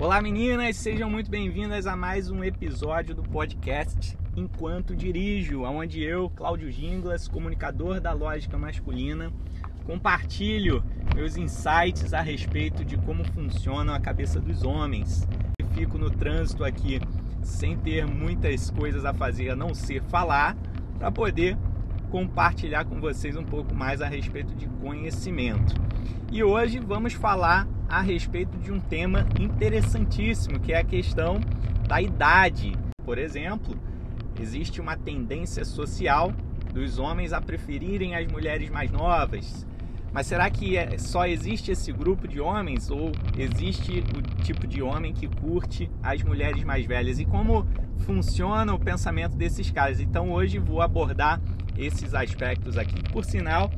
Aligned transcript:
Olá 0.00 0.22
meninas, 0.22 0.76
sejam 0.76 1.10
muito 1.10 1.30
bem-vindas 1.30 1.86
a 1.86 1.94
mais 1.94 2.30
um 2.30 2.42
episódio 2.42 3.14
do 3.14 3.22
podcast 3.22 4.16
Enquanto 4.34 4.96
Dirijo, 4.96 5.64
onde 5.64 6.02
eu, 6.02 6.30
Cláudio 6.30 6.70
Ginglas, 6.72 7.28
comunicador 7.28 8.00
da 8.00 8.10
lógica 8.14 8.56
masculina, 8.56 9.30
compartilho 9.84 10.82
meus 11.14 11.36
insights 11.36 12.14
a 12.14 12.22
respeito 12.22 12.82
de 12.82 12.96
como 12.96 13.22
funciona 13.24 13.94
a 13.94 14.00
cabeça 14.00 14.40
dos 14.40 14.62
homens. 14.62 15.28
Eu 15.60 15.68
fico 15.74 15.98
no 15.98 16.08
trânsito 16.08 16.64
aqui 16.64 16.98
sem 17.42 17.76
ter 17.76 18.06
muitas 18.06 18.70
coisas 18.70 19.04
a 19.04 19.12
fazer 19.12 19.50
a 19.50 19.56
não 19.56 19.74
ser 19.74 20.02
falar, 20.04 20.56
para 20.98 21.12
poder 21.12 21.58
compartilhar 22.10 22.86
com 22.86 22.98
vocês 23.02 23.36
um 23.36 23.44
pouco 23.44 23.74
mais 23.74 24.00
a 24.00 24.08
respeito 24.08 24.54
de 24.54 24.66
conhecimento. 24.66 25.74
E 26.32 26.42
hoje 26.42 26.78
vamos 26.78 27.12
falar 27.12 27.68
a 27.90 28.00
respeito 28.00 28.56
de 28.58 28.70
um 28.70 28.78
tema 28.78 29.26
interessantíssimo, 29.38 30.60
que 30.60 30.72
é 30.72 30.78
a 30.78 30.84
questão 30.84 31.40
da 31.88 32.00
idade. 32.00 32.72
Por 33.04 33.18
exemplo, 33.18 33.76
existe 34.40 34.80
uma 34.80 34.96
tendência 34.96 35.64
social 35.64 36.32
dos 36.72 37.00
homens 37.00 37.32
a 37.32 37.40
preferirem 37.40 38.14
as 38.14 38.30
mulheres 38.30 38.70
mais 38.70 38.92
novas. 38.92 39.66
Mas 40.12 40.26
será 40.28 40.48
que 40.48 40.76
é, 40.76 40.98
só 40.98 41.26
existe 41.26 41.72
esse 41.72 41.92
grupo 41.92 42.26
de 42.26 42.40
homens 42.40 42.90
ou 42.90 43.12
existe 43.36 44.04
o 44.16 44.42
tipo 44.42 44.66
de 44.66 44.82
homem 44.82 45.12
que 45.12 45.26
curte 45.26 45.90
as 46.02 46.22
mulheres 46.22 46.62
mais 46.62 46.86
velhas? 46.86 47.18
E 47.18 47.24
como 47.24 47.66
funciona 47.98 48.72
o 48.72 48.78
pensamento 48.78 49.36
desses 49.36 49.70
caras? 49.70 50.00
Então 50.00 50.30
hoje 50.30 50.58
vou 50.58 50.80
abordar 50.80 51.40
esses 51.76 52.14
aspectos 52.14 52.76
aqui. 52.76 53.02
Por 53.12 53.24
sinal, 53.24 53.70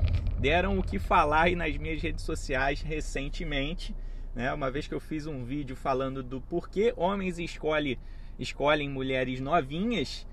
deram 0.43 0.77
o 0.77 0.83
que 0.83 0.99
falar 0.99 1.43
aí 1.43 1.55
nas 1.55 1.77
minhas 1.77 2.03
redes 2.03 2.25
sociais 2.25 2.83
recentemente, 2.83 3.95
né? 4.35 4.53
Uma 4.53 4.73
vez 4.73 4.89
que 4.89 4.95
eu 4.95 4.99
fiz 4.99 5.25
um 5.25 5.45
vídeo 5.45 5.77
falando 5.77 6.21
do 6.21 6.41
porquê 6.41 6.93
homens 6.97 7.39
escolhe, 7.39 7.97
escolhem 8.41 8.91
mulheres 8.91 9.39
novinhas 9.39 10.27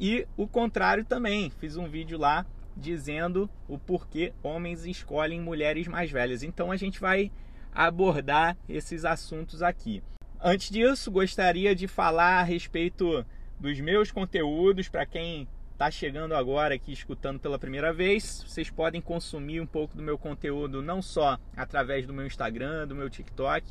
e 0.00 0.26
o 0.36 0.48
contrário 0.48 1.04
também. 1.04 1.50
Fiz 1.50 1.76
um 1.76 1.86
vídeo 1.86 2.18
lá 2.18 2.44
dizendo 2.76 3.48
o 3.68 3.78
porquê 3.78 4.32
homens 4.42 4.86
escolhem 4.86 5.40
mulheres 5.40 5.86
mais 5.86 6.10
velhas. 6.10 6.42
Então 6.42 6.72
a 6.72 6.76
gente 6.76 6.98
vai 6.98 7.30
abordar 7.72 8.56
esses 8.68 9.04
assuntos 9.04 9.62
aqui. 9.62 10.02
Antes 10.42 10.68
disso, 10.68 11.12
gostaria 11.12 11.76
de 11.76 11.86
falar 11.86 12.40
a 12.40 12.42
respeito 12.42 13.24
dos 13.60 13.78
meus 13.78 14.10
conteúdos 14.10 14.88
para 14.88 15.06
quem 15.06 15.46
está 15.74 15.90
chegando 15.90 16.36
agora 16.36 16.76
aqui 16.76 16.92
escutando 16.92 17.40
pela 17.40 17.58
primeira 17.58 17.92
vez, 17.92 18.44
vocês 18.46 18.70
podem 18.70 19.00
consumir 19.00 19.60
um 19.60 19.66
pouco 19.66 19.96
do 19.96 20.02
meu 20.04 20.16
conteúdo 20.16 20.80
não 20.80 21.02
só 21.02 21.36
através 21.56 22.06
do 22.06 22.14
meu 22.14 22.24
Instagram, 22.24 22.86
do 22.86 22.94
meu 22.94 23.10
TikTok, 23.10 23.66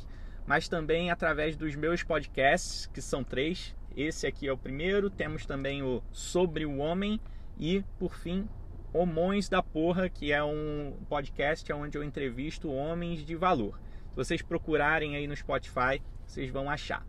mas 0.46 0.68
também 0.68 1.10
através 1.10 1.56
dos 1.56 1.74
meus 1.74 2.02
podcasts, 2.02 2.86
que 2.92 3.00
são 3.00 3.24
três. 3.24 3.74
Esse 3.96 4.26
aqui 4.26 4.46
é 4.46 4.52
o 4.52 4.58
primeiro, 4.58 5.08
temos 5.08 5.46
também 5.46 5.82
o 5.82 6.02
Sobre 6.12 6.66
o 6.66 6.76
Homem 6.76 7.18
e, 7.58 7.82
por 7.98 8.14
fim, 8.14 8.46
Homões 8.92 9.48
da 9.48 9.62
Porra, 9.62 10.10
que 10.10 10.30
é 10.30 10.44
um 10.44 10.94
podcast 11.08 11.72
onde 11.72 11.96
eu 11.96 12.04
entrevisto 12.04 12.70
homens 12.70 13.24
de 13.24 13.34
valor. 13.34 13.80
Se 14.10 14.16
vocês 14.16 14.42
procurarem 14.42 15.16
aí 15.16 15.26
no 15.26 15.34
Spotify, 15.34 16.02
vocês 16.26 16.50
vão 16.50 16.68
achar. 16.68 17.02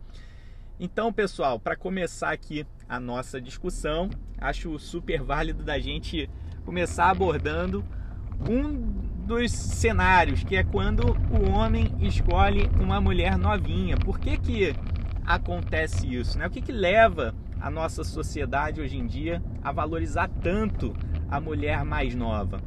Então, 0.79 1.11
pessoal, 1.11 1.59
para 1.59 1.75
começar 1.75 2.31
aqui 2.31 2.65
a 2.87 2.99
nossa 2.99 3.41
discussão, 3.41 4.09
acho 4.37 4.77
super 4.79 5.21
válido 5.21 5.63
da 5.63 5.79
gente 5.79 6.29
começar 6.63 7.09
abordando 7.09 7.83
um 8.49 8.73
dos 9.25 9.51
cenários, 9.51 10.43
que 10.43 10.55
é 10.55 10.63
quando 10.63 11.17
o 11.31 11.49
homem 11.49 11.95
escolhe 11.99 12.69
uma 12.79 13.01
mulher 13.01 13.37
novinha. 13.37 13.97
Por 13.97 14.19
que 14.19 14.37
que 14.37 14.75
acontece 15.25 16.13
isso? 16.13 16.37
Né? 16.37 16.45
O 16.45 16.49
que, 16.49 16.61
que 16.61 16.71
leva 16.71 17.33
a 17.59 17.69
nossa 17.71 18.03
sociedade 18.03 18.81
hoje 18.81 18.97
em 18.97 19.07
dia 19.07 19.41
a 19.63 19.71
valorizar 19.71 20.29
tanto 20.41 20.93
a 21.29 21.39
mulher 21.39 21.83
mais 21.83 22.13
nova? 22.13 22.61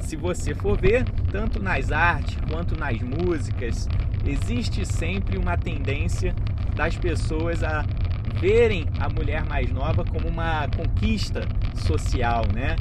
Se 0.00 0.14
você 0.14 0.54
for 0.54 0.78
ver, 0.78 1.04
tanto 1.30 1.62
nas 1.62 1.90
artes 1.90 2.36
quanto 2.50 2.78
nas 2.78 3.00
músicas, 3.00 3.88
existe 4.26 4.84
sempre 4.84 5.38
uma 5.38 5.56
tendência 5.56 6.34
das 6.76 6.96
pessoas 6.96 7.62
a 7.62 7.84
verem 8.40 8.86
a 9.00 9.08
mulher 9.08 9.44
mais 9.44 9.70
nova 9.70 10.04
como 10.04 10.28
uma 10.28 10.68
conquista 10.68 11.40
social, 11.74 12.44
né? 12.54 12.76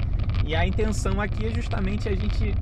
E 0.46 0.56
a 0.56 0.66
intenção 0.66 1.20
aqui 1.20 1.46
é 1.46 1.50
justamente 1.50 2.08
a 2.08 2.16
gente 2.16 2.54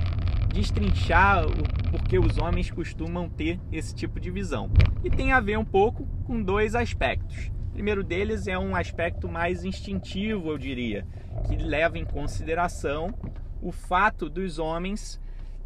destrinchar 0.53 1.45
o 1.45 1.91
porquê 1.91 2.17
os 2.17 2.37
homens 2.37 2.71
costumam 2.71 3.29
ter 3.29 3.59
esse 3.71 3.93
tipo 3.93 4.19
de 4.19 4.31
visão. 4.31 4.71
E 5.03 5.09
tem 5.09 5.33
a 5.33 5.39
ver 5.39 5.57
um 5.57 5.65
pouco 5.65 6.07
com 6.25 6.41
dois 6.41 6.75
aspectos. 6.75 7.51
O 7.69 7.73
primeiro 7.73 8.03
deles 8.03 8.47
é 8.47 8.57
um 8.57 8.75
aspecto 8.75 9.27
mais 9.27 9.65
instintivo, 9.65 10.49
eu 10.49 10.57
diria, 10.57 11.05
que 11.45 11.57
leva 11.57 11.97
em 11.97 12.05
consideração 12.05 13.13
o 13.61 13.71
fato 13.71 14.29
dos 14.29 14.59
homens 14.59 15.19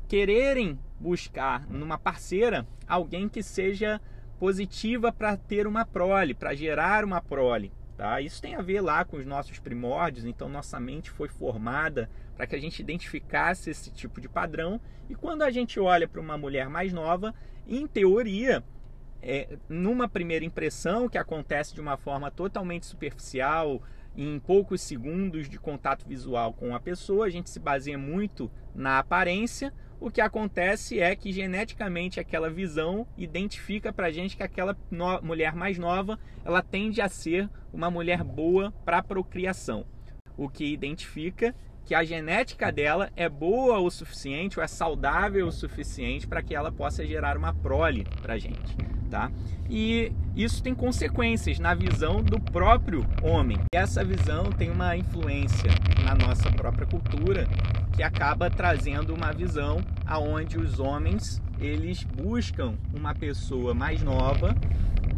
quererem 0.07 0.79
buscar 0.99 1.67
numa 1.69 1.97
parceira 1.97 2.67
alguém 2.87 3.29
que 3.29 3.43
seja 3.43 4.01
positiva 4.39 5.11
para 5.11 5.35
ter 5.35 5.67
uma 5.67 5.85
prole, 5.85 6.33
para 6.33 6.55
gerar 6.55 7.03
uma 7.03 7.21
prole. 7.21 7.71
Tá? 7.97 8.21
Isso 8.21 8.41
tem 8.41 8.55
a 8.55 8.61
ver 8.61 8.79
lá 8.79 9.03
com 9.03 9.17
os 9.17 9.25
nossos 9.25 9.59
primórdios, 9.59 10.23
então 10.23 10.47
nossa 10.47 10.79
mente 10.79 11.11
foi 11.11 11.27
formada 11.27 12.09
para 12.37 12.47
que 12.47 12.55
a 12.55 12.59
gente 12.59 12.79
identificasse 12.79 13.69
esse 13.69 13.91
tipo 13.91 14.21
de 14.21 14.29
padrão. 14.29 14.79
E 15.09 15.15
quando 15.15 15.41
a 15.41 15.51
gente 15.51 15.77
olha 15.81 16.07
para 16.07 16.21
uma 16.21 16.37
mulher 16.37 16.69
mais 16.69 16.93
nova, 16.93 17.35
em 17.67 17.85
teoria, 17.85 18.63
é, 19.21 19.57
numa 19.67 20.07
primeira 20.07 20.45
impressão 20.45 21.09
que 21.09 21.17
acontece 21.17 21.75
de 21.75 21.81
uma 21.81 21.97
forma 21.97 22.31
totalmente 22.31 22.85
superficial, 22.85 23.81
em 24.15 24.39
poucos 24.39 24.81
segundos 24.81 25.49
de 25.49 25.59
contato 25.59 26.07
visual 26.07 26.53
com 26.53 26.73
a 26.73 26.79
pessoa, 26.79 27.25
a 27.25 27.29
gente 27.29 27.49
se 27.49 27.59
baseia 27.59 27.97
muito 27.97 28.49
na 28.73 28.99
aparência, 28.99 29.73
o 29.99 30.09
que 30.09 30.21
acontece 30.21 30.99
é 30.99 31.15
que 31.15 31.31
geneticamente 31.31 32.19
aquela 32.19 32.49
visão 32.49 33.05
identifica 33.17 33.91
para 33.91 34.07
a 34.07 34.11
gente 34.11 34.37
que 34.37 34.43
aquela 34.43 34.77
no 34.89 35.21
mulher 35.21 35.53
mais 35.53 35.77
nova 35.77 36.17
ela 36.45 36.61
tende 36.61 37.01
a 37.01 37.09
ser 37.09 37.49
uma 37.73 37.91
mulher 37.91 38.23
boa 38.23 38.71
para 38.85 39.03
procriação, 39.03 39.85
o 40.37 40.49
que 40.49 40.65
identifica 40.65 41.53
que 41.85 41.95
a 41.95 42.03
genética 42.03 42.71
dela 42.71 43.11
é 43.15 43.27
boa 43.27 43.79
o 43.79 43.89
suficiente 43.89 44.59
ou 44.59 44.63
é 44.63 44.67
saudável 44.67 45.47
o 45.47 45.51
suficiente 45.51 46.27
para 46.27 46.41
que 46.41 46.55
ela 46.55 46.71
possa 46.71 47.05
gerar 47.05 47.35
uma 47.35 47.53
prole 47.53 48.05
para 48.21 48.35
a 48.35 48.37
gente, 48.37 48.77
tá? 49.09 49.31
E 49.69 50.11
isso 50.35 50.63
tem 50.63 50.73
consequências 50.73 51.59
na 51.59 51.73
visão 51.73 52.23
do 52.23 52.39
próprio 52.39 53.05
homem. 53.21 53.57
E 53.73 53.77
essa 53.77 54.03
visão 54.03 54.45
tem 54.45 54.69
uma 54.69 54.95
influência 54.95 55.71
na 56.03 56.15
nossa 56.15 56.51
própria 56.51 56.87
cultura 56.87 57.47
que 57.91 58.03
acaba 58.03 58.49
trazendo 58.49 59.13
uma 59.13 59.31
visão 59.31 59.81
aonde 60.05 60.57
os 60.57 60.79
homens 60.79 61.41
eles 61.59 62.03
buscam 62.03 62.75
uma 62.93 63.13
pessoa 63.13 63.73
mais 63.73 64.01
nova 64.01 64.55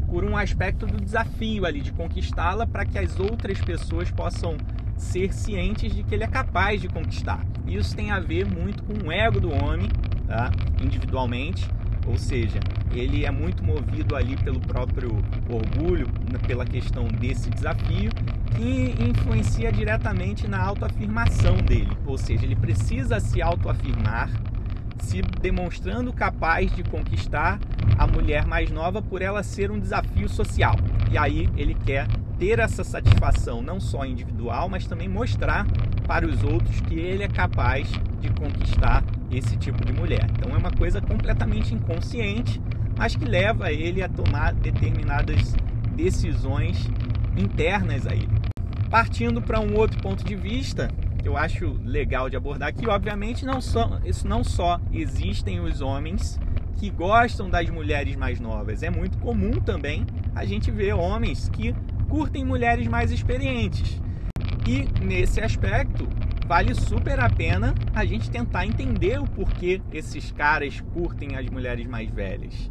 por 0.09 0.25
um 0.25 0.35
aspecto 0.35 0.85
do 0.85 0.99
desafio 0.99 1.65
ali 1.65 1.79
de 1.79 1.91
conquistá-la 1.91 2.65
para 2.65 2.85
que 2.85 2.97
as 2.97 3.19
outras 3.19 3.61
pessoas 3.61 4.11
possam 4.11 4.57
ser 4.97 5.33
cientes 5.33 5.95
de 5.95 6.03
que 6.03 6.13
ele 6.13 6.23
é 6.23 6.27
capaz 6.27 6.81
de 6.81 6.87
conquistar. 6.87 7.45
Isso 7.65 7.95
tem 7.95 8.11
a 8.11 8.19
ver 8.19 8.45
muito 8.45 8.83
com 8.83 9.07
o 9.07 9.11
ego 9.11 9.39
do 9.39 9.51
homem, 9.51 9.87
tá? 10.27 10.51
individualmente, 10.83 11.69
ou 12.07 12.17
seja, 12.17 12.59
ele 12.93 13.25
é 13.25 13.31
muito 13.31 13.63
movido 13.63 14.15
ali 14.15 14.35
pelo 14.37 14.59
próprio 14.59 15.11
orgulho, 15.49 16.07
pela 16.47 16.65
questão 16.65 17.07
desse 17.07 17.49
desafio, 17.49 18.11
que 18.55 18.95
influencia 19.03 19.71
diretamente 19.71 20.47
na 20.47 20.61
autoafirmação 20.61 21.57
dele. 21.57 21.91
Ou 22.05 22.17
seja, 22.17 22.45
ele 22.45 22.55
precisa 22.55 23.19
se 23.19 23.41
autoafirmar, 23.41 24.29
se 24.99 25.21
demonstrando 25.21 26.11
capaz 26.11 26.73
de 26.75 26.83
conquistar 26.83 27.59
a 27.97 28.05
mulher 28.07 28.45
mais 28.45 28.69
nova 28.71 29.01
por 29.01 29.21
ela 29.21 29.43
ser 29.43 29.71
um 29.71 29.79
desafio 29.79 30.27
social. 30.27 30.75
E 31.09 31.17
aí 31.17 31.49
ele 31.55 31.75
quer 31.75 32.07
ter 32.37 32.59
essa 32.59 32.83
satisfação 32.83 33.61
não 33.61 33.79
só 33.79 34.05
individual, 34.05 34.67
mas 34.67 34.87
também 34.87 35.07
mostrar 35.07 35.65
para 36.07 36.27
os 36.27 36.43
outros 36.43 36.81
que 36.81 36.95
ele 36.95 37.23
é 37.23 37.27
capaz 37.27 37.87
de 38.19 38.29
conquistar 38.31 39.03
esse 39.31 39.57
tipo 39.57 39.83
de 39.85 39.93
mulher. 39.93 40.27
Então 40.31 40.53
é 40.53 40.57
uma 40.57 40.71
coisa 40.71 41.01
completamente 41.01 41.73
inconsciente, 41.73 42.61
mas 42.97 43.15
que 43.15 43.25
leva 43.25 43.71
ele 43.71 44.03
a 44.03 44.09
tomar 44.09 44.53
determinadas 44.53 45.55
decisões 45.95 46.89
internas 47.37 48.05
a 48.07 48.13
ele. 48.13 48.29
Partindo 48.89 49.41
para 49.41 49.59
um 49.59 49.75
outro 49.75 50.01
ponto 50.01 50.23
de 50.23 50.35
vista, 50.35 50.89
que 51.17 51.27
eu 51.27 51.37
acho 51.37 51.79
legal 51.85 52.29
de 52.29 52.35
abordar 52.35 52.69
aqui, 52.69 52.87
obviamente 52.87 53.45
não 53.45 53.61
só, 53.61 53.99
isso 54.03 54.27
não 54.27 54.43
só 54.43 54.79
existem 54.91 55.59
os 55.59 55.81
homens 55.81 56.39
que 56.77 56.89
gostam 56.89 57.49
das 57.49 57.69
mulheres 57.69 58.15
mais 58.15 58.39
novas, 58.39 58.81
é 58.81 58.89
muito 58.89 59.17
comum 59.19 59.51
também 59.61 60.05
a 60.35 60.43
gente 60.45 60.71
ver 60.71 60.93
homens 60.93 61.47
que 61.49 61.75
curtem 62.09 62.43
mulheres 62.43 62.87
mais 62.87 63.11
experientes. 63.11 64.01
E 64.67 64.87
nesse 65.03 65.39
aspecto, 65.39 66.07
vale 66.51 66.75
super 66.75 67.17
a 67.21 67.29
pena 67.29 67.73
a 67.95 68.03
gente 68.03 68.29
tentar 68.29 68.65
entender 68.65 69.17
o 69.17 69.23
porquê 69.23 69.81
esses 69.93 70.33
caras 70.33 70.81
curtem 70.93 71.37
as 71.37 71.47
mulheres 71.47 71.87
mais 71.87 72.09
velhas. 72.09 72.69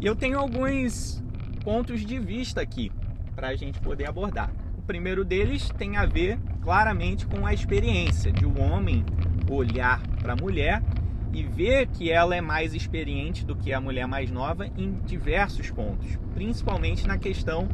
E 0.00 0.06
eu 0.06 0.16
tenho 0.16 0.38
alguns 0.38 1.22
pontos 1.62 2.00
de 2.00 2.18
vista 2.18 2.62
aqui 2.62 2.90
para 3.36 3.48
a 3.48 3.56
gente 3.56 3.78
poder 3.78 4.08
abordar. 4.08 4.50
O 4.78 4.80
primeiro 4.80 5.22
deles 5.22 5.68
tem 5.76 5.98
a 5.98 6.06
ver 6.06 6.38
claramente 6.62 7.26
com 7.26 7.46
a 7.46 7.52
experiência 7.52 8.32
de 8.32 8.46
um 8.46 8.58
homem 8.58 9.04
olhar 9.50 10.00
para 10.22 10.32
a 10.32 10.36
mulher 10.36 10.82
e 11.30 11.42
ver 11.42 11.88
que 11.88 12.10
ela 12.10 12.34
é 12.34 12.40
mais 12.40 12.72
experiente 12.72 13.44
do 13.44 13.54
que 13.54 13.70
a 13.74 13.82
mulher 13.82 14.06
mais 14.06 14.30
nova 14.30 14.66
em 14.78 14.94
diversos 15.04 15.70
pontos, 15.70 16.18
principalmente 16.32 17.06
na 17.06 17.18
questão 17.18 17.68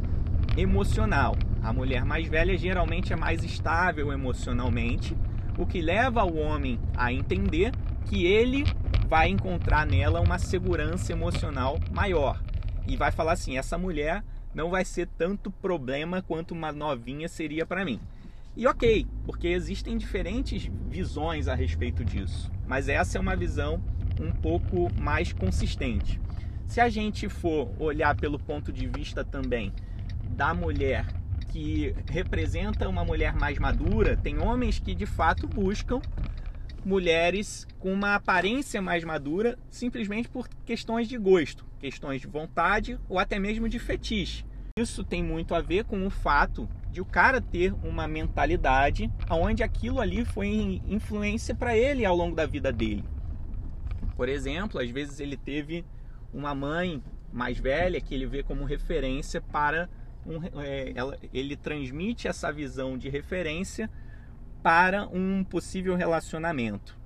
emocional. 0.57 1.37
A 1.63 1.71
mulher 1.71 2.03
mais 2.03 2.27
velha 2.27 2.57
geralmente 2.57 3.13
é 3.13 3.15
mais 3.15 3.43
estável 3.43 4.11
emocionalmente, 4.11 5.15
o 5.57 5.65
que 5.65 5.81
leva 5.81 6.23
o 6.23 6.37
homem 6.37 6.79
a 6.95 7.13
entender 7.13 7.71
que 8.05 8.25
ele 8.25 8.63
vai 9.07 9.29
encontrar 9.29 9.85
nela 9.85 10.21
uma 10.21 10.39
segurança 10.39 11.11
emocional 11.11 11.79
maior 11.91 12.41
e 12.87 12.97
vai 12.97 13.11
falar 13.11 13.33
assim: 13.33 13.57
essa 13.57 13.77
mulher 13.77 14.23
não 14.53 14.69
vai 14.69 14.83
ser 14.83 15.07
tanto 15.17 15.51
problema 15.51 16.21
quanto 16.21 16.53
uma 16.53 16.71
novinha 16.71 17.27
seria 17.27 17.65
para 17.65 17.85
mim. 17.85 17.99
E 18.55 18.67
ok, 18.67 19.07
porque 19.25 19.47
existem 19.47 19.97
diferentes 19.97 20.69
visões 20.89 21.47
a 21.47 21.55
respeito 21.55 22.03
disso, 22.03 22.51
mas 22.67 22.89
essa 22.89 23.17
é 23.17 23.21
uma 23.21 23.35
visão 23.35 23.81
um 24.19 24.31
pouco 24.31 24.89
mais 24.99 25.31
consistente. 25.31 26.19
Se 26.65 26.81
a 26.81 26.89
gente 26.89 27.29
for 27.29 27.69
olhar 27.79 28.15
pelo 28.15 28.39
ponto 28.39 28.71
de 28.71 28.87
vista 28.87 29.23
também 29.23 29.71
da 30.29 30.53
mulher 30.53 31.05
que 31.51 31.93
representa 32.09 32.87
uma 32.87 33.03
mulher 33.03 33.35
mais 33.35 33.59
madura, 33.59 34.15
tem 34.15 34.39
homens 34.39 34.79
que 34.79 34.95
de 34.95 35.05
fato 35.05 35.47
buscam 35.47 36.01
mulheres 36.83 37.67
com 37.77 37.93
uma 37.93 38.15
aparência 38.15 38.81
mais 38.81 39.03
madura 39.03 39.57
simplesmente 39.69 40.29
por 40.29 40.47
questões 40.65 41.07
de 41.07 41.17
gosto, 41.17 41.65
questões 41.79 42.21
de 42.21 42.27
vontade 42.27 42.97
ou 43.07 43.19
até 43.19 43.37
mesmo 43.37 43.67
de 43.67 43.77
fetiche. 43.77 44.45
Isso 44.79 45.03
tem 45.03 45.21
muito 45.21 45.53
a 45.53 45.61
ver 45.61 45.83
com 45.83 46.07
o 46.07 46.09
fato 46.09 46.67
de 46.89 47.01
o 47.01 47.05
cara 47.05 47.41
ter 47.41 47.73
uma 47.83 48.07
mentalidade 48.07 49.11
onde 49.29 49.61
aquilo 49.61 49.99
ali 49.99 50.23
foi 50.23 50.81
influência 50.87 51.53
para 51.53 51.77
ele 51.77 52.05
ao 52.05 52.15
longo 52.15 52.35
da 52.35 52.45
vida 52.45 52.71
dele. 52.71 53.03
Por 54.15 54.29
exemplo, 54.29 54.79
às 54.79 54.89
vezes 54.89 55.19
ele 55.19 55.35
teve 55.35 55.85
uma 56.33 56.55
mãe 56.55 57.03
mais 57.31 57.57
velha 57.57 57.99
que 57.99 58.15
ele 58.15 58.25
vê 58.25 58.43
como 58.43 58.63
referência 58.63 59.41
para 59.41 59.89
um, 60.25 60.61
é, 60.61 60.91
ela, 60.95 61.17
ele 61.33 61.55
transmite 61.55 62.27
essa 62.27 62.51
visão 62.51 62.97
de 62.97 63.09
referência 63.09 63.89
para 64.61 65.07
um 65.07 65.43
possível 65.43 65.95
relacionamento. 65.95 66.97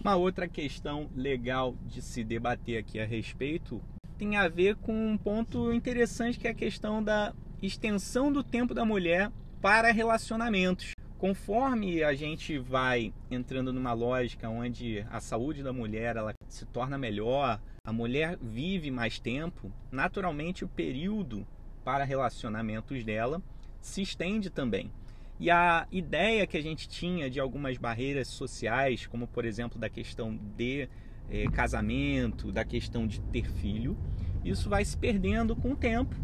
Uma 0.00 0.16
outra 0.16 0.48
questão 0.48 1.08
legal 1.14 1.76
de 1.86 2.02
se 2.02 2.24
debater 2.24 2.78
aqui 2.78 2.98
a 2.98 3.06
respeito 3.06 3.80
tem 4.18 4.36
a 4.36 4.48
ver 4.48 4.76
com 4.76 4.92
um 4.92 5.16
ponto 5.16 5.72
interessante 5.72 6.38
que 6.38 6.46
é 6.46 6.50
a 6.50 6.54
questão 6.54 7.02
da 7.02 7.32
extensão 7.62 8.32
do 8.32 8.42
tempo 8.42 8.74
da 8.74 8.84
mulher 8.84 9.30
para 9.60 9.92
relacionamentos. 9.92 10.92
Conforme 11.18 12.02
a 12.02 12.14
gente 12.14 12.58
vai 12.58 13.12
entrando 13.30 13.72
numa 13.72 13.92
lógica 13.92 14.48
onde 14.48 15.06
a 15.08 15.20
saúde 15.20 15.62
da 15.62 15.72
mulher 15.72 16.16
ela 16.16 16.34
se 16.48 16.66
torna 16.66 16.98
melhor, 16.98 17.60
a 17.84 17.92
mulher 17.92 18.36
vive 18.42 18.90
mais 18.90 19.20
tempo, 19.20 19.72
naturalmente 19.90 20.64
o 20.64 20.68
período 20.68 21.46
para 21.84 22.04
relacionamentos 22.04 23.04
dela 23.04 23.42
se 23.80 24.02
estende 24.02 24.50
também. 24.50 24.90
E 25.38 25.50
a 25.50 25.86
ideia 25.90 26.46
que 26.46 26.56
a 26.56 26.62
gente 26.62 26.88
tinha 26.88 27.28
de 27.28 27.40
algumas 27.40 27.76
barreiras 27.76 28.28
sociais, 28.28 29.06
como 29.06 29.26
por 29.26 29.44
exemplo 29.44 29.78
da 29.78 29.88
questão 29.88 30.38
de 30.56 30.88
é, 31.28 31.46
casamento, 31.50 32.52
da 32.52 32.64
questão 32.64 33.06
de 33.06 33.20
ter 33.20 33.50
filho, 33.50 33.96
isso 34.44 34.68
vai 34.68 34.84
se 34.84 34.96
perdendo 34.96 35.56
com 35.56 35.72
o 35.72 35.76
tempo, 35.76 36.14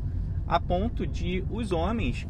a 0.47 0.61
ponto 0.61 1.07
de 1.07 1.45
os 1.51 1.73
homens 1.73 2.27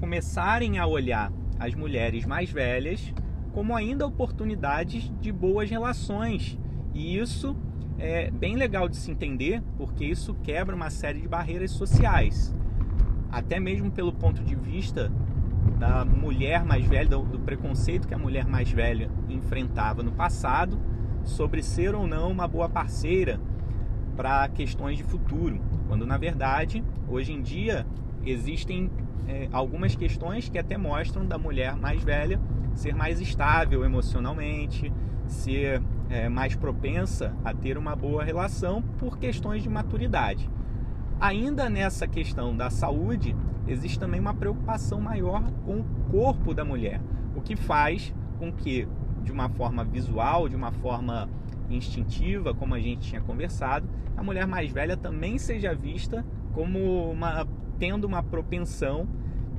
começarem 0.00 0.78
a 0.78 0.86
olhar 0.86 1.32
as 1.58 1.74
mulheres 1.74 2.24
mais 2.24 2.50
velhas 2.50 3.12
como 3.52 3.74
ainda 3.76 4.04
oportunidades 4.04 5.10
de 5.20 5.30
boas 5.30 5.70
relações. 5.70 6.58
E 6.92 7.16
isso 7.16 7.56
é 7.98 8.28
bem 8.30 8.56
legal 8.56 8.88
de 8.88 8.96
se 8.96 9.10
entender, 9.10 9.62
porque 9.76 10.04
isso 10.04 10.34
quebra 10.42 10.74
uma 10.74 10.90
série 10.90 11.20
de 11.20 11.28
barreiras 11.28 11.70
sociais. 11.70 12.54
Até 13.34 13.58
mesmo 13.58 13.90
pelo 13.90 14.12
ponto 14.12 14.44
de 14.44 14.54
vista 14.54 15.10
da 15.76 16.04
mulher 16.04 16.64
mais 16.64 16.86
velha, 16.86 17.08
do, 17.08 17.24
do 17.24 17.40
preconceito 17.40 18.06
que 18.06 18.14
a 18.14 18.18
mulher 18.18 18.46
mais 18.46 18.70
velha 18.70 19.10
enfrentava 19.28 20.04
no 20.04 20.12
passado 20.12 20.78
sobre 21.24 21.60
ser 21.60 21.96
ou 21.96 22.06
não 22.06 22.30
uma 22.30 22.46
boa 22.46 22.68
parceira 22.68 23.40
para 24.16 24.46
questões 24.50 24.96
de 24.96 25.02
futuro, 25.02 25.60
quando 25.88 26.06
na 26.06 26.16
verdade 26.16 26.84
hoje 27.08 27.32
em 27.32 27.42
dia 27.42 27.84
existem 28.24 28.88
é, 29.26 29.48
algumas 29.50 29.96
questões 29.96 30.48
que 30.48 30.56
até 30.56 30.78
mostram 30.78 31.26
da 31.26 31.36
mulher 31.36 31.74
mais 31.74 32.04
velha 32.04 32.40
ser 32.72 32.94
mais 32.94 33.20
estável 33.20 33.84
emocionalmente, 33.84 34.92
ser 35.26 35.82
é, 36.08 36.28
mais 36.28 36.54
propensa 36.54 37.34
a 37.44 37.52
ter 37.52 37.76
uma 37.76 37.96
boa 37.96 38.22
relação 38.22 38.80
por 38.80 39.18
questões 39.18 39.60
de 39.60 39.68
maturidade. 39.68 40.48
Ainda 41.20 41.70
nessa 41.70 42.06
questão 42.06 42.56
da 42.56 42.70
saúde, 42.70 43.34
existe 43.66 43.98
também 43.98 44.20
uma 44.20 44.34
preocupação 44.34 45.00
maior 45.00 45.42
com 45.64 45.80
o 45.80 45.84
corpo 46.10 46.52
da 46.52 46.64
mulher, 46.64 47.00
o 47.34 47.40
que 47.40 47.56
faz 47.56 48.12
com 48.38 48.52
que, 48.52 48.86
de 49.22 49.32
uma 49.32 49.48
forma 49.48 49.84
visual, 49.84 50.48
de 50.48 50.56
uma 50.56 50.70
forma 50.72 51.28
instintiva, 51.70 52.54
como 52.54 52.74
a 52.74 52.80
gente 52.80 53.08
tinha 53.08 53.20
conversado, 53.20 53.88
a 54.16 54.22
mulher 54.22 54.46
mais 54.46 54.70
velha 54.70 54.96
também 54.96 55.38
seja 55.38 55.74
vista 55.74 56.24
como 56.52 57.10
uma 57.10 57.46
tendo 57.78 58.04
uma 58.04 58.22
propensão 58.22 59.08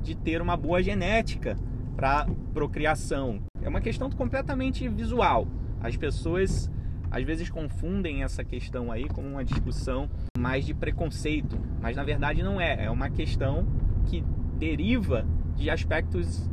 de 0.02 0.14
ter 0.14 0.40
uma 0.40 0.56
boa 0.56 0.82
genética 0.82 1.56
para 1.96 2.26
procriação. 2.54 3.40
É 3.60 3.68
uma 3.68 3.80
questão 3.80 4.08
completamente 4.10 4.88
visual. 4.88 5.46
As 5.80 5.96
pessoas 5.96 6.70
às 7.10 7.24
vezes 7.24 7.50
confundem 7.50 8.22
essa 8.22 8.44
questão 8.44 8.90
aí 8.90 9.08
com 9.08 9.22
uma 9.22 9.44
discussão 9.44 10.08
mais 10.46 10.64
de 10.64 10.72
preconceito, 10.72 11.58
mas 11.82 11.96
na 11.96 12.04
verdade 12.04 12.40
não 12.40 12.60
é. 12.60 12.84
É 12.84 12.88
uma 12.88 13.10
questão 13.10 13.66
que 14.04 14.24
deriva 14.56 15.26
de 15.56 15.68
aspectos 15.68 16.48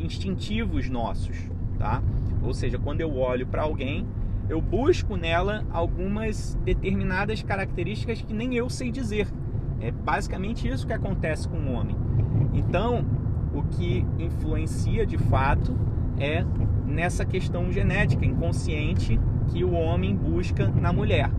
instintivos 0.00 0.90
nossos, 0.90 1.48
tá? 1.78 2.02
Ou 2.42 2.52
seja, 2.52 2.76
quando 2.76 3.02
eu 3.02 3.16
olho 3.16 3.46
para 3.46 3.62
alguém, 3.62 4.04
eu 4.48 4.60
busco 4.60 5.16
nela 5.16 5.64
algumas 5.70 6.58
determinadas 6.64 7.40
características 7.40 8.20
que 8.20 8.34
nem 8.34 8.56
eu 8.56 8.68
sei 8.68 8.90
dizer. 8.90 9.28
É 9.80 9.92
basicamente 9.92 10.66
isso 10.66 10.84
que 10.84 10.92
acontece 10.92 11.48
com 11.48 11.56
o 11.56 11.72
homem. 11.72 11.96
Então, 12.52 13.06
o 13.54 13.62
que 13.62 14.04
influencia 14.18 15.06
de 15.06 15.18
fato 15.18 15.78
é 16.18 16.44
nessa 16.84 17.24
questão 17.24 17.70
genética 17.70 18.26
inconsciente 18.26 19.20
que 19.52 19.62
o 19.62 19.72
homem 19.72 20.16
busca 20.16 20.66
na 20.66 20.92
mulher. 20.92 21.30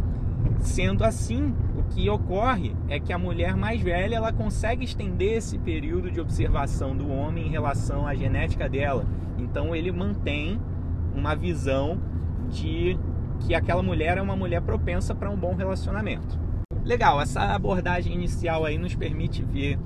Sendo 0.60 1.04
assim, 1.04 1.54
o 1.78 1.84
que 1.84 2.10
ocorre 2.10 2.76
é 2.90 3.00
que 3.00 3.14
a 3.14 3.18
mulher 3.18 3.56
mais 3.56 3.82
velha 3.82 4.16
ela 4.16 4.34
consegue 4.34 4.84
estender 4.84 5.38
esse 5.38 5.58
período 5.58 6.12
de 6.12 6.20
observação 6.20 6.96
do 6.96 7.10
homem 7.10 7.48
em 7.48 7.52
relação 7.52 8.08
à 8.08 8.16
genética 8.16 8.68
dela. 8.68 9.06
Então 9.38 9.76
ele 9.76 9.92
mantém 9.92 10.60
uma 11.16 11.36
visão 11.36 12.00
de 12.50 12.98
que 13.40 13.54
aquela 13.54 13.84
mulher 13.84 14.18
é 14.18 14.22
uma 14.22 14.36
mulher 14.36 14.62
propensa 14.62 15.14
para 15.14 15.30
um 15.30 15.38
bom 15.38 15.56
relacionamento. 15.56 16.40
Legal, 16.84 17.22
essa 17.22 17.42
abordagem 17.54 18.14
inicial 18.14 18.66
aí 18.66 18.78
nos 18.78 18.96
permite 18.96 19.44
ver 19.44 19.78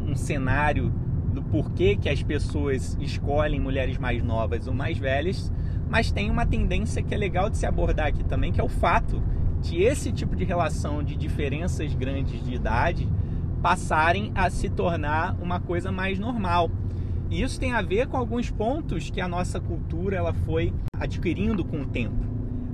um 0.00 0.14
cenário 0.14 0.92
do 1.32 1.42
porquê 1.42 1.96
que 1.96 2.08
as 2.08 2.22
pessoas 2.22 2.96
escolhem 3.00 3.60
mulheres 3.60 3.98
mais 3.98 4.22
novas 4.22 4.66
ou 4.66 4.74
mais 4.74 4.98
velhas, 4.98 5.50
mas 5.88 6.12
tem 6.12 6.30
uma 6.30 6.44
tendência 6.44 7.02
que 7.02 7.14
é 7.14 7.18
legal 7.18 7.48
de 7.48 7.56
se 7.56 7.66
abordar 7.66 8.08
aqui 8.08 8.24
também, 8.24 8.52
que 8.52 8.60
é 8.60 8.64
o 8.64 8.68
fato 8.68 9.22
de 9.60 9.82
esse 9.82 10.10
tipo 10.12 10.34
de 10.34 10.44
relação 10.44 11.02
de 11.02 11.16
diferenças 11.16 11.92
grandes 11.94 12.42
de 12.44 12.54
idade 12.54 13.08
passarem 13.62 14.32
a 14.34 14.48
se 14.48 14.68
tornar 14.68 15.36
uma 15.40 15.60
coisa 15.60 15.92
mais 15.92 16.18
normal. 16.18 16.70
E 17.30 17.42
isso 17.42 17.60
tem 17.60 17.72
a 17.72 17.82
ver 17.82 18.08
com 18.08 18.16
alguns 18.16 18.50
pontos 18.50 19.10
que 19.10 19.20
a 19.20 19.28
nossa 19.28 19.60
cultura 19.60 20.16
ela 20.16 20.32
foi 20.32 20.72
adquirindo 20.98 21.64
com 21.64 21.82
o 21.82 21.86
tempo. 21.86 22.30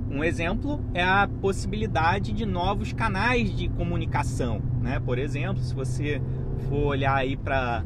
Um 0.09 0.23
exemplo 0.23 0.81
é 0.93 1.03
a 1.03 1.29
possibilidade 1.41 2.31
de 2.31 2.45
novos 2.45 2.93
canais 2.93 3.55
de 3.55 3.67
comunicação, 3.69 4.61
né? 4.81 4.99
Por 4.99 5.19
exemplo, 5.19 5.61
se 5.61 5.75
você 5.75 6.21
for 6.69 6.87
olhar 6.87 7.15
aí 7.15 7.35
para 7.35 7.83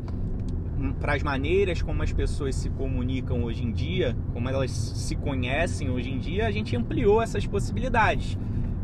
para 0.99 1.13
as 1.13 1.21
maneiras 1.21 1.81
como 1.81 2.01
as 2.01 2.11
pessoas 2.11 2.55
se 2.55 2.67
comunicam 2.69 3.43
hoje 3.43 3.63
em 3.63 3.71
dia, 3.71 4.15
como 4.33 4.49
elas 4.49 4.71
se 4.71 5.15
conhecem 5.15 5.91
hoje 5.91 6.09
em 6.09 6.17
dia, 6.17 6.47
a 6.47 6.51
gente 6.51 6.75
ampliou 6.75 7.21
essas 7.21 7.45
possibilidades. 7.45 8.35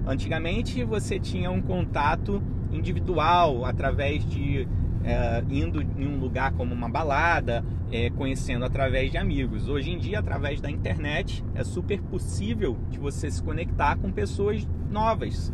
Antigamente 0.07 0.85
você 0.85 1.19
tinha 1.19 1.51
um 1.51 1.61
contato 1.61 2.41
individual 2.71 3.65
através 3.65 4.25
de 4.25 4.65
é, 5.03 5.43
indo 5.49 5.81
em 5.81 6.07
um 6.07 6.17
lugar 6.17 6.53
como 6.53 6.73
uma 6.73 6.87
balada, 6.87 7.63
é, 7.91 8.09
conhecendo 8.09 8.63
através 8.63 9.11
de 9.11 9.17
amigos. 9.17 9.67
Hoje 9.67 9.91
em 9.91 9.97
dia, 9.97 10.19
através 10.19 10.61
da 10.61 10.71
internet, 10.71 11.43
é 11.53 11.63
super 11.63 12.01
possível 12.03 12.77
de 12.89 12.97
você 12.97 13.29
se 13.29 13.43
conectar 13.43 13.97
com 13.97 14.09
pessoas 14.09 14.65
novas. 14.89 15.51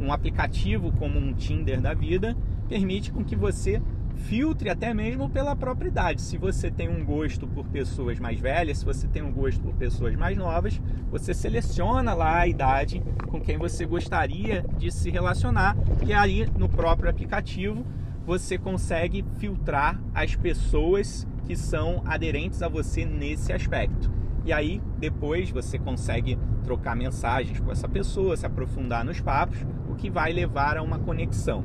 Um 0.00 0.12
aplicativo 0.12 0.92
como 0.92 1.18
um 1.18 1.32
Tinder 1.32 1.80
da 1.80 1.92
vida 1.92 2.36
permite 2.68 3.10
com 3.10 3.24
que 3.24 3.34
você 3.34 3.82
filtre 4.16 4.68
até 4.68 4.92
mesmo 4.92 5.28
pela 5.30 5.54
própria 5.54 5.88
idade. 5.88 6.22
Se 6.22 6.36
você 6.36 6.70
tem 6.70 6.88
um 6.88 7.04
gosto 7.04 7.46
por 7.46 7.66
pessoas 7.66 8.18
mais 8.18 8.40
velhas, 8.40 8.78
se 8.78 8.84
você 8.84 9.06
tem 9.06 9.22
um 9.22 9.32
gosto 9.32 9.60
por 9.60 9.74
pessoas 9.74 10.16
mais 10.16 10.36
novas, 10.36 10.80
você 11.10 11.32
seleciona 11.32 12.14
lá 12.14 12.40
a 12.40 12.48
idade 12.48 13.02
com 13.28 13.40
quem 13.40 13.56
você 13.58 13.86
gostaria 13.86 14.64
de 14.78 14.90
se 14.90 15.10
relacionar 15.10 15.76
e 16.04 16.12
aí 16.12 16.48
no 16.58 16.68
próprio 16.68 17.10
aplicativo 17.10 17.84
você 18.24 18.58
consegue 18.58 19.24
filtrar 19.38 20.00
as 20.12 20.34
pessoas 20.34 21.26
que 21.46 21.54
são 21.54 22.02
aderentes 22.04 22.60
a 22.60 22.68
você 22.68 23.04
nesse 23.04 23.52
aspecto. 23.52 24.10
E 24.44 24.52
aí 24.52 24.80
depois 24.98 25.50
você 25.50 25.78
consegue 25.78 26.36
trocar 26.64 26.96
mensagens 26.96 27.60
com 27.60 27.70
essa 27.70 27.88
pessoa, 27.88 28.36
se 28.36 28.44
aprofundar 28.44 29.04
nos 29.04 29.20
papos, 29.20 29.58
o 29.88 29.94
que 29.94 30.10
vai 30.10 30.32
levar 30.32 30.76
a 30.76 30.82
uma 30.82 30.98
conexão. 30.98 31.64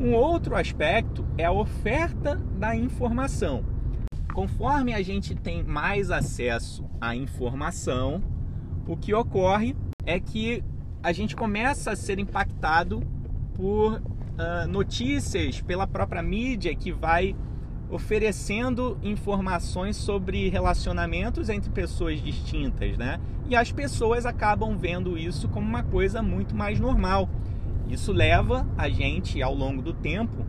Um 0.00 0.14
outro 0.14 0.54
aspecto 0.54 1.26
é 1.36 1.44
a 1.44 1.50
oferta 1.50 2.36
da 2.56 2.76
informação. 2.76 3.64
Conforme 4.32 4.94
a 4.94 5.02
gente 5.02 5.34
tem 5.34 5.64
mais 5.64 6.12
acesso 6.12 6.88
à 7.00 7.16
informação, 7.16 8.22
o 8.86 8.96
que 8.96 9.12
ocorre 9.12 9.74
é 10.06 10.20
que 10.20 10.62
a 11.02 11.10
gente 11.10 11.34
começa 11.34 11.90
a 11.90 11.96
ser 11.96 12.20
impactado 12.20 13.02
por 13.54 13.94
uh, 13.94 14.68
notícias, 14.68 15.60
pela 15.60 15.84
própria 15.84 16.22
mídia 16.22 16.72
que 16.76 16.92
vai 16.92 17.34
oferecendo 17.90 18.96
informações 19.02 19.96
sobre 19.96 20.48
relacionamentos 20.48 21.48
entre 21.48 21.70
pessoas 21.70 22.22
distintas, 22.22 22.96
né? 22.96 23.18
E 23.48 23.56
as 23.56 23.72
pessoas 23.72 24.26
acabam 24.26 24.78
vendo 24.78 25.18
isso 25.18 25.48
como 25.48 25.66
uma 25.66 25.82
coisa 25.82 26.22
muito 26.22 26.54
mais 26.54 26.78
normal. 26.78 27.28
Isso 27.88 28.12
leva 28.12 28.66
a 28.76 28.88
gente, 28.88 29.42
ao 29.42 29.54
longo 29.54 29.80
do 29.80 29.92
tempo, 29.92 30.44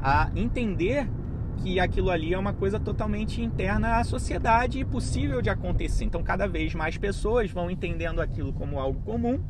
a 0.00 0.30
entender 0.36 1.08
que 1.56 1.78
aquilo 1.78 2.10
ali 2.10 2.34
é 2.34 2.38
uma 2.38 2.52
coisa 2.52 2.78
totalmente 2.78 3.40
interna 3.40 3.96
à 3.96 4.04
sociedade 4.04 4.80
e 4.80 4.84
possível 4.84 5.40
de 5.40 5.48
acontecer. 5.48 6.04
Então, 6.04 6.22
cada 6.22 6.46
vez 6.46 6.74
mais 6.74 6.98
pessoas 6.98 7.50
vão 7.50 7.70
entendendo 7.70 8.20
aquilo 8.20 8.52
como 8.52 8.78
algo 8.78 9.00
comum, 9.02 9.40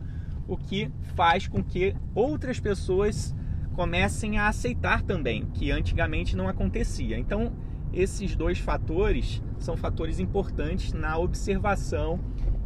o 0.46 0.56
que 0.56 0.90
faz 1.14 1.46
com 1.46 1.62
que 1.62 1.94
outras 2.14 2.60
pessoas 2.60 3.34
comecem 3.74 4.38
a 4.38 4.48
aceitar 4.48 5.02
também, 5.02 5.46
que 5.54 5.70
antigamente 5.70 6.36
não 6.36 6.48
acontecia. 6.48 7.18
Então, 7.18 7.52
esses 7.92 8.36
dois 8.36 8.58
fatores 8.58 9.42
são 9.58 9.76
fatores 9.76 10.18
importantes 10.18 10.92
na 10.92 11.16
observação 11.18 12.20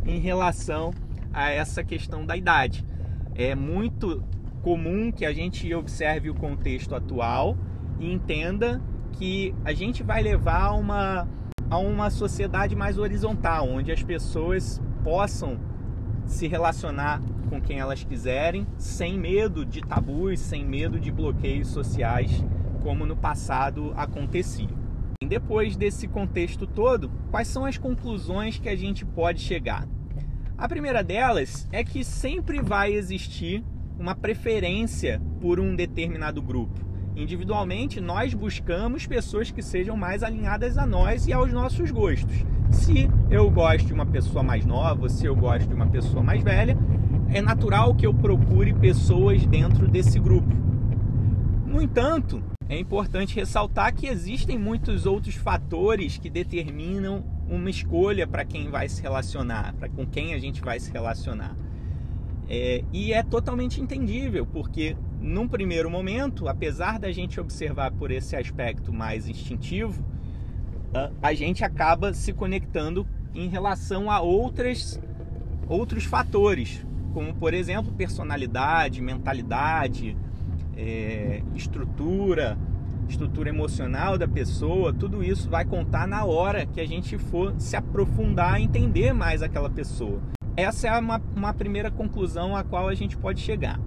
em 0.05 0.19
relação 0.19 0.93
a 1.33 1.51
essa 1.51 1.85
questão 1.85 2.25
da 2.25 2.37
idade. 2.37 2.85
É 3.35 3.55
muito 3.55 4.25
comum 4.67 5.13
que 5.13 5.25
a 5.25 5.33
gente 5.33 5.73
observe 5.73 6.29
o 6.29 6.35
contexto 6.35 6.93
atual 6.97 7.57
e 8.01 8.13
entenda 8.13 8.83
que 9.13 9.55
a 9.65 9.73
gente 9.73 10.03
vai 10.03 10.21
levar 10.21 10.73
uma, 10.73 11.29
a 11.71 11.79
uma 11.79 12.11
sociedade 12.11 12.75
mais 12.75 12.99
horizontal, 12.99 13.69
onde 13.69 13.93
as 13.93 14.03
pessoas 14.03 14.83
possam 15.05 15.57
se 16.25 16.49
relacionar 16.49 17.23
com 17.49 17.61
quem 17.61 17.79
elas 17.79 18.03
quiserem, 18.03 18.67
sem 18.77 19.17
medo 19.17 19.65
de 19.65 19.83
tabus, 19.83 20.41
sem 20.41 20.67
medo 20.67 20.99
de 20.99 21.13
bloqueios 21.13 21.69
sociais, 21.69 22.45
como 22.83 23.07
no 23.07 23.17
passado 23.17 23.93
acontecia. 23.97 24.75
E 25.23 25.27
depois 25.27 25.77
desse 25.77 26.09
contexto 26.09 26.67
todo, 26.67 27.09
quais 27.31 27.47
são 27.47 27.65
as 27.65 27.79
conclusões 27.79 28.59
que 28.59 28.69
a 28.69 28.75
gente 28.75 29.05
pode 29.05 29.43
chegar? 29.43 29.87
A 30.59 30.67
primeira 30.67 31.05
delas 31.05 31.69
é 31.71 31.85
que 31.85 32.03
sempre 32.03 32.61
vai 32.61 32.93
existir 32.93 33.63
uma 33.99 34.15
preferência 34.15 35.21
por 35.41 35.59
um 35.59 35.75
determinado 35.75 36.43
grupo. 36.43 36.85
Individualmente, 37.17 38.01
nós 38.01 38.35
buscamos 38.35 39.07
pessoas 39.07 39.51
que 39.51 39.63
sejam 39.63 39.97
mais 39.97 40.23
alinhadas 40.23 40.77
a 40.77 40.87
nós 40.87 41.27
e 41.27 41.33
aos 41.33 41.51
nossos 41.51 41.91
gostos. 41.91 42.45
Se 42.71 43.11
eu 43.31 43.51
gosto 43.51 43.87
de 43.87 43.95
uma 43.95 44.05
pessoa 44.05 44.43
mais 44.43 44.67
nova, 44.67 45.09
se 45.09 45.25
eu 45.25 45.35
gosto 45.35 45.69
de 45.69 45.75
uma 45.75 45.87
pessoa 45.87 46.23
mais 46.23 46.43
velha, 46.43 46.77
é 47.33 47.41
natural 47.41 47.95
que 47.95 48.07
eu 48.07 48.13
procure 48.13 48.75
pessoas 48.75 49.47
dentro 49.47 49.89
desse 49.89 50.19
grupo. 50.19 50.55
No 51.65 51.81
entanto, 51.81 52.43
é 52.69 52.79
importante 52.79 53.37
ressaltar 53.37 53.95
que 53.95 54.07
existem 54.07 54.59
muitos 54.59 55.07
outros 55.07 55.37
fatores 55.37 56.19
que 56.19 56.29
determinam 56.29 57.25
uma 57.49 57.71
escolha 57.71 58.27
para 58.27 58.45
quem 58.45 58.69
vai 58.69 58.89
se 58.89 59.01
relacionar, 59.01 59.73
para 59.75 59.89
com 59.89 60.05
quem 60.05 60.35
a 60.35 60.39
gente 60.39 60.61
vai 60.61 60.81
se 60.81 60.93
relacionar. 60.93 61.57
É, 62.49 62.85
e 62.93 63.13
é 63.13 63.23
totalmente 63.23 63.81
entendível, 63.81 64.47
porque 64.47 64.97
num 65.21 65.49
primeiro 65.49 65.91
momento, 65.91 66.49
apesar 66.49 66.99
da 66.99 67.11
gente 67.11 67.41
observar 67.41 67.91
por 67.91 68.11
esse 68.11 68.37
aspecto 68.37 68.93
mais 68.93 69.29
instintivo, 69.29 70.05
a 71.21 71.35
gente 71.35 71.65
acaba 71.65 72.15
se 72.15 72.33
conectando 72.33 73.07
em 73.35 73.49
relação 73.49 74.11
a 74.11 74.21
outras, 74.21 75.01
outros 75.69 76.05
fatores, 76.05 76.85
como 77.13 77.35
por 77.35 77.53
exemplo 77.53 77.93
personalidade, 77.93 79.03
mentalidade, 79.03 80.17
é, 80.77 81.43
estrutura, 81.55 82.57
estrutura 83.09 83.49
emocional 83.49 84.17
da 84.17 84.27
pessoa, 84.27 84.93
tudo 84.93 85.23
isso 85.23 85.51
vai 85.51 85.65
contar 85.65 86.07
na 86.07 86.25
hora 86.25 86.67
que 86.67 86.81
a 86.81 86.87
gente 86.87 87.19
for 87.19 87.55
se 87.59 87.77
aprofundar, 87.77 88.61
entender 88.61 89.13
mais 89.13 89.43
aquela 89.43 89.71
pessoa. 89.71 90.21
Essa 90.57 90.89
é 90.89 90.99
uma, 90.99 91.21
uma 91.37 91.53
primeira 91.53 91.91
conclusão 91.91 92.57
a 92.57 92.65
qual 92.65 92.89
a 92.89 92.95
gente 92.95 93.15
pode 93.15 93.41
chegar. 93.43 93.79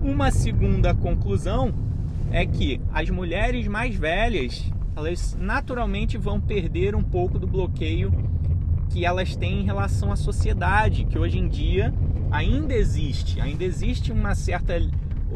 Uma 0.00 0.30
segunda 0.30 0.94
conclusão 0.94 1.74
é 2.30 2.46
que 2.46 2.80
as 2.92 3.10
mulheres 3.10 3.66
mais 3.66 3.96
velhas, 3.96 4.70
elas 4.94 5.36
naturalmente 5.40 6.16
vão 6.16 6.40
perder 6.40 6.94
um 6.94 7.02
pouco 7.02 7.40
do 7.40 7.46
bloqueio 7.46 8.12
que 8.88 9.04
elas 9.04 9.34
têm 9.34 9.62
em 9.62 9.64
relação 9.64 10.12
à 10.12 10.16
sociedade, 10.16 11.04
que 11.06 11.18
hoje 11.18 11.38
em 11.38 11.48
dia 11.48 11.92
ainda 12.30 12.72
existe, 12.72 13.40
ainda 13.40 13.64
existe 13.64 14.12
uma 14.12 14.36
certa 14.36 14.80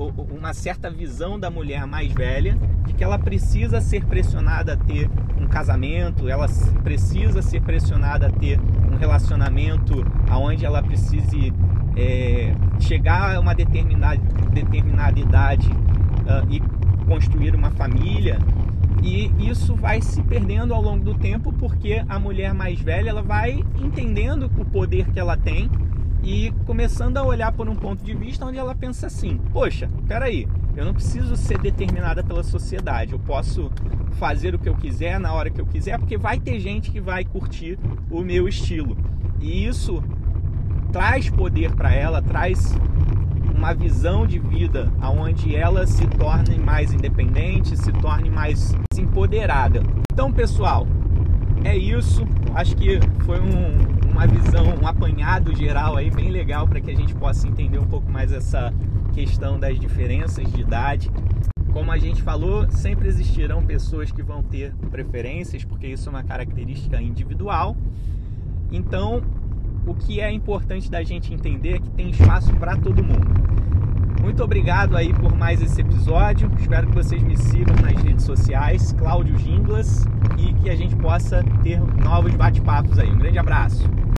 uma 0.08 0.54
certa 0.54 0.90
visão 0.90 1.38
da 1.38 1.50
mulher 1.50 1.86
mais 1.86 2.12
velha 2.12 2.56
de 2.86 2.94
que 2.94 3.04
ela 3.04 3.18
precisa 3.18 3.80
ser 3.80 4.04
pressionada 4.04 4.72
a 4.72 4.76
ter 4.76 5.10
um 5.38 5.46
casamento, 5.46 6.28
ela 6.28 6.46
precisa 6.82 7.42
ser 7.42 7.60
pressionada 7.60 8.28
a 8.28 8.30
ter 8.30 8.58
um 8.90 8.96
relacionamento 8.96 10.04
aonde 10.28 10.64
ela 10.64 10.82
precise 10.82 11.52
é, 11.96 12.54
chegar 12.78 13.36
a 13.36 13.40
uma 13.40 13.54
determinada, 13.54 14.20
determinada 14.52 15.18
idade 15.18 15.70
uh, 15.70 16.46
e 16.50 16.60
construir 17.06 17.54
uma 17.54 17.70
família. 17.70 18.38
E 19.02 19.30
isso 19.38 19.74
vai 19.74 20.02
se 20.02 20.22
perdendo 20.22 20.74
ao 20.74 20.82
longo 20.82 21.02
do 21.02 21.14
tempo 21.14 21.52
porque 21.54 22.04
a 22.06 22.18
mulher 22.18 22.52
mais 22.52 22.78
velha 22.80 23.10
ela 23.10 23.22
vai 23.22 23.64
entendendo 23.78 24.50
o 24.58 24.64
poder 24.64 25.10
que 25.10 25.18
ela 25.18 25.36
tem 25.36 25.70
e 26.22 26.52
começando 26.66 27.16
a 27.16 27.22
olhar 27.22 27.52
por 27.52 27.68
um 27.68 27.74
ponto 27.74 28.04
de 28.04 28.14
vista 28.14 28.44
onde 28.44 28.58
ela 28.58 28.74
pensa 28.74 29.06
assim: 29.06 29.38
poxa, 29.52 29.88
peraí, 30.06 30.46
eu 30.76 30.84
não 30.84 30.92
preciso 30.92 31.36
ser 31.36 31.58
determinada 31.58 32.22
pela 32.22 32.42
sociedade, 32.42 33.12
eu 33.12 33.18
posso 33.18 33.70
fazer 34.12 34.54
o 34.54 34.58
que 34.58 34.68
eu 34.68 34.74
quiser 34.74 35.18
na 35.18 35.32
hora 35.32 35.50
que 35.50 35.60
eu 35.60 35.66
quiser, 35.66 35.98
porque 35.98 36.16
vai 36.16 36.38
ter 36.38 36.60
gente 36.60 36.90
que 36.90 37.00
vai 37.00 37.24
curtir 37.24 37.78
o 38.10 38.22
meu 38.22 38.48
estilo. 38.48 38.96
E 39.40 39.66
isso 39.66 40.02
traz 40.92 41.30
poder 41.30 41.74
para 41.74 41.92
ela, 41.92 42.20
traz 42.20 42.76
uma 43.54 43.74
visão 43.74 44.26
de 44.26 44.38
vida 44.38 44.90
onde 45.02 45.54
ela 45.54 45.86
se 45.86 46.06
torne 46.06 46.58
mais 46.58 46.92
independente, 46.92 47.76
se 47.76 47.92
torne 47.92 48.30
mais 48.30 48.74
empoderada. 48.98 49.82
Então, 50.12 50.32
pessoal, 50.32 50.86
é 51.64 51.76
isso. 51.76 52.26
Acho 52.54 52.74
que 52.76 52.98
foi 53.24 53.38
um, 53.38 53.99
uma 54.20 54.26
visão, 54.26 54.74
um 54.82 54.86
apanhado 54.86 55.56
geral 55.56 55.96
aí 55.96 56.10
bem 56.10 56.28
legal 56.28 56.68
para 56.68 56.78
que 56.78 56.90
a 56.90 56.94
gente 56.94 57.14
possa 57.14 57.48
entender 57.48 57.78
um 57.78 57.86
pouco 57.86 58.12
mais 58.12 58.30
essa 58.30 58.70
questão 59.14 59.58
das 59.58 59.80
diferenças 59.80 60.52
de 60.52 60.60
idade. 60.60 61.10
Como 61.72 61.90
a 61.90 61.96
gente 61.96 62.20
falou, 62.20 62.70
sempre 62.70 63.08
existirão 63.08 63.64
pessoas 63.64 64.12
que 64.12 64.22
vão 64.22 64.42
ter 64.42 64.74
preferências, 64.90 65.64
porque 65.64 65.86
isso 65.86 66.06
é 66.06 66.10
uma 66.10 66.22
característica 66.22 67.00
individual. 67.00 67.74
Então, 68.70 69.22
o 69.86 69.94
que 69.94 70.20
é 70.20 70.30
importante 70.30 70.90
da 70.90 71.02
gente 71.02 71.32
entender 71.32 71.76
é 71.76 71.78
que 71.78 71.88
tem 71.88 72.10
espaço 72.10 72.52
para 72.56 72.76
todo 72.76 73.02
mundo. 73.02 73.26
Muito 74.20 74.44
obrigado 74.44 74.98
aí 74.98 75.14
por 75.14 75.34
mais 75.34 75.62
esse 75.62 75.80
episódio. 75.80 76.50
Espero 76.60 76.88
que 76.88 76.94
vocês 76.94 77.22
me 77.22 77.38
sigam 77.38 77.74
nas 77.76 78.02
redes 78.02 78.26
sociais, 78.26 78.92
Cláudio 78.92 79.38
Ginglas, 79.38 80.06
e 80.36 80.52
que 80.52 80.68
a 80.68 80.76
gente 80.76 80.94
possa 80.94 81.42
ter 81.62 81.80
novos 81.80 82.34
bate-papos 82.34 82.98
aí. 82.98 83.10
Um 83.10 83.16
grande 83.16 83.38
abraço. 83.38 83.88